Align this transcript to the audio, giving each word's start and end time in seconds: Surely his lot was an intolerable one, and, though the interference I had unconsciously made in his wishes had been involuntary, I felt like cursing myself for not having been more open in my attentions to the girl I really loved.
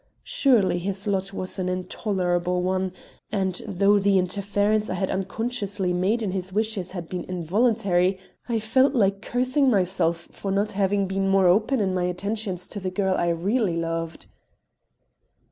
Surely 0.23 0.79
his 0.79 1.05
lot 1.05 1.31
was 1.31 1.59
an 1.59 1.69
intolerable 1.69 2.63
one, 2.63 2.91
and, 3.31 3.61
though 3.67 3.99
the 3.99 4.17
interference 4.17 4.89
I 4.89 4.95
had 4.95 5.11
unconsciously 5.11 5.93
made 5.93 6.23
in 6.23 6.31
his 6.31 6.51
wishes 6.51 6.93
had 6.93 7.07
been 7.07 7.23
involuntary, 7.25 8.17
I 8.49 8.57
felt 8.57 8.95
like 8.95 9.21
cursing 9.21 9.69
myself 9.69 10.27
for 10.31 10.51
not 10.51 10.71
having 10.71 11.05
been 11.05 11.29
more 11.29 11.45
open 11.45 11.79
in 11.79 11.93
my 11.93 12.05
attentions 12.05 12.67
to 12.69 12.79
the 12.79 12.89
girl 12.89 13.13
I 13.13 13.29
really 13.29 13.77
loved. 13.77 14.25